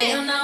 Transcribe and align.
You're 0.00 0.22
not 0.22 0.37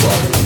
Fuck. 0.00 0.39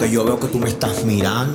que 0.00 0.10
yo 0.10 0.24
veo 0.24 0.40
que 0.40 0.46
tú 0.46 0.58
me 0.58 0.68
estás 0.70 1.04
mirando. 1.04 1.49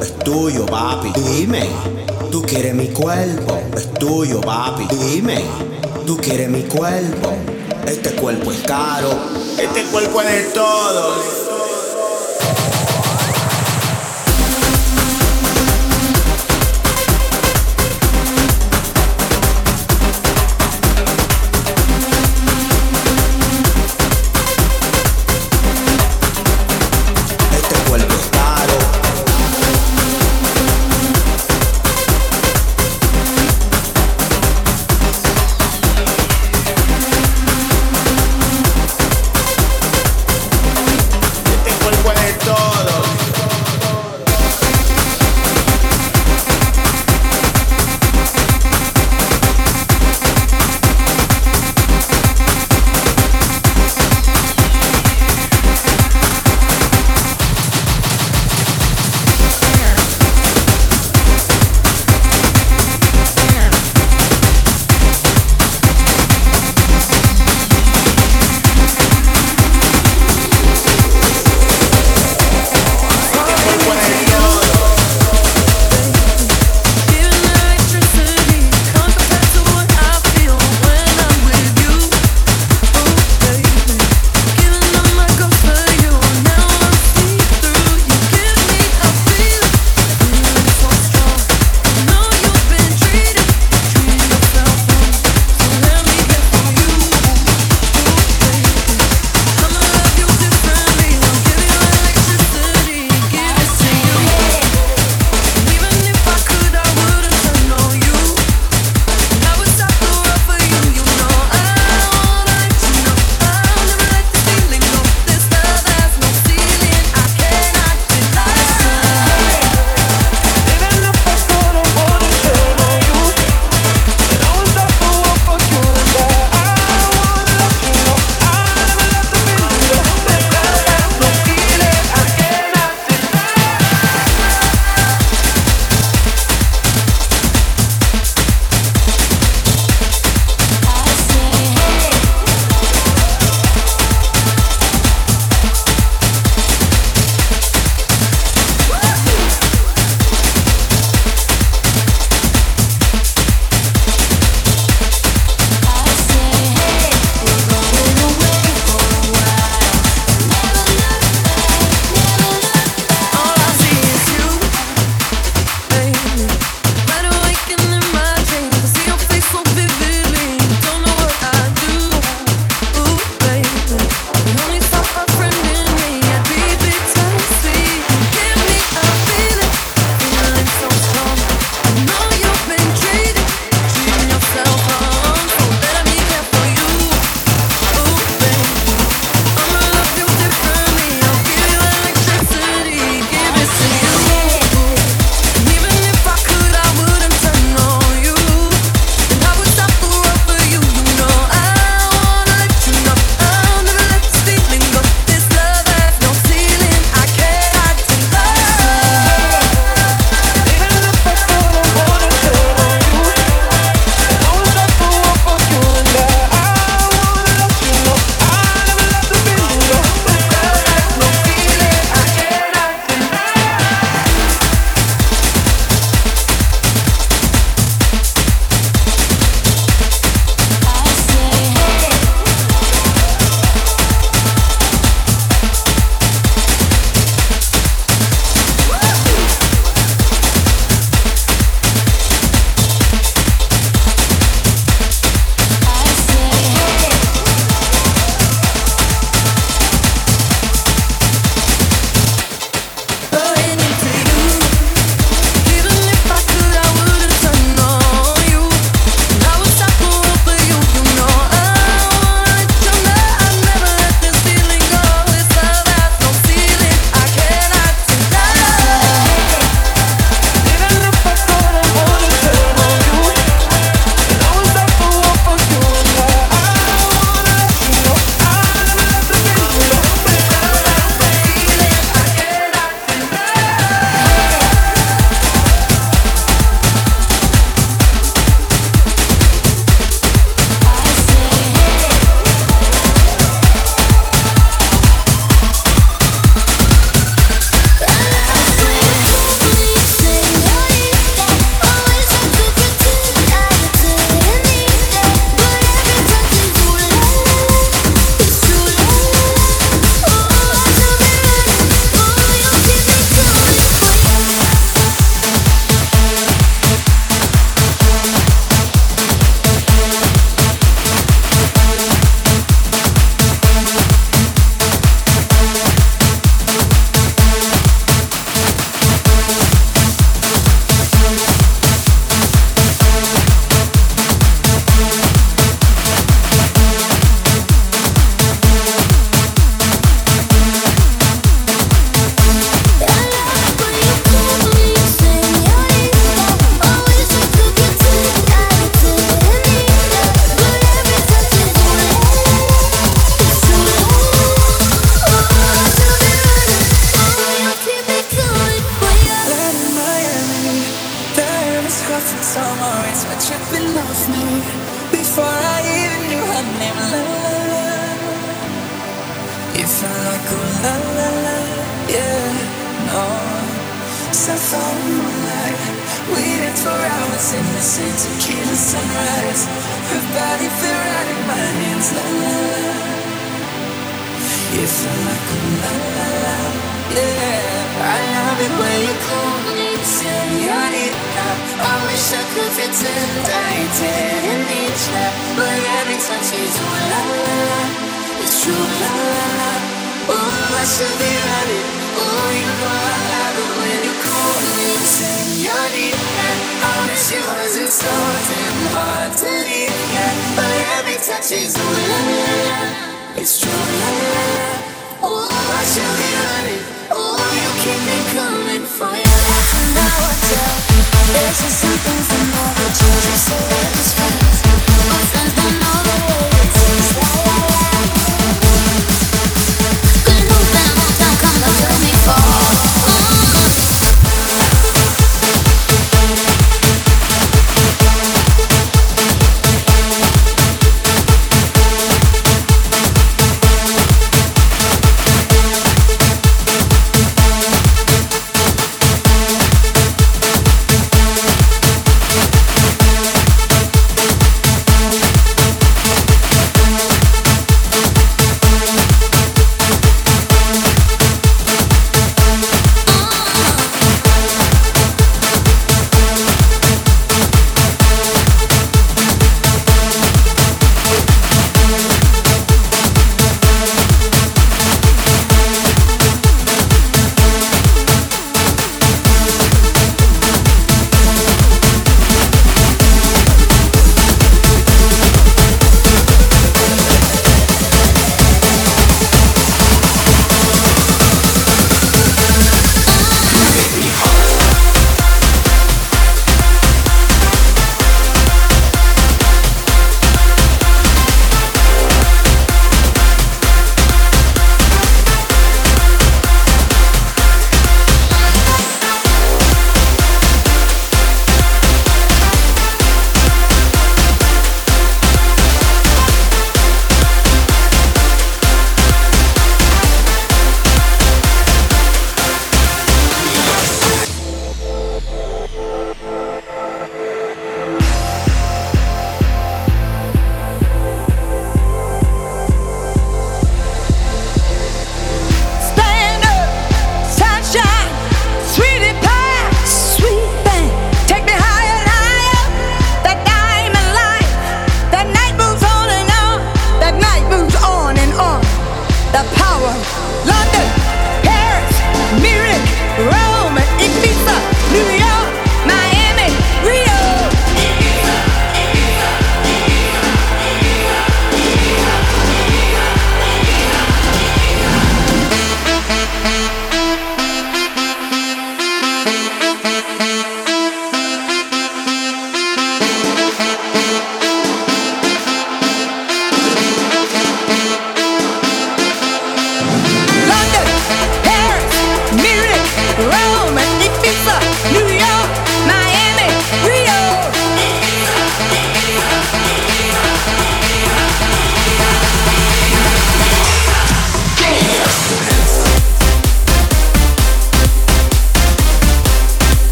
es 0.00 0.18
tuyo, 0.18 0.66
papi. 0.66 1.12
Dime, 1.12 1.68
tú 2.30 2.42
quieres 2.42 2.74
mi 2.74 2.88
cuerpo, 2.88 3.60
es 3.76 3.92
tuyo, 3.94 4.40
papi. 4.40 4.86
Dime, 4.94 5.42
tú 6.06 6.16
quieres 6.16 6.48
mi 6.48 6.62
cuerpo, 6.62 7.34
este 7.86 8.12
cuerpo 8.12 8.52
es 8.52 8.62
caro. 8.62 9.10
Este 9.58 9.84
cuerpo 9.84 10.22
es 10.22 10.28
de 10.28 10.42
todos. 10.52 11.51